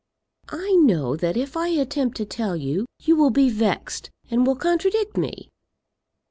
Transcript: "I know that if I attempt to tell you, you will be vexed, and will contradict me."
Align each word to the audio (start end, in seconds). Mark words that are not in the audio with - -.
"I 0.49 0.71
know 0.79 1.15
that 1.15 1.37
if 1.37 1.55
I 1.55 1.67
attempt 1.67 2.17
to 2.17 2.25
tell 2.25 2.55
you, 2.55 2.87
you 3.03 3.15
will 3.15 3.29
be 3.29 3.51
vexed, 3.51 4.09
and 4.31 4.47
will 4.47 4.55
contradict 4.55 5.15
me." 5.15 5.51